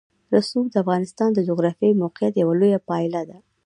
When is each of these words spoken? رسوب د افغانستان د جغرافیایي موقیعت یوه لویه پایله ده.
رسوب 0.35 0.65
د 0.69 0.75
افغانستان 0.83 1.29
د 1.33 1.39
جغرافیایي 1.49 1.99
موقیعت 2.03 2.33
یوه 2.41 2.53
لویه 2.61 2.79
پایله 2.89 3.21
ده. 3.29 3.37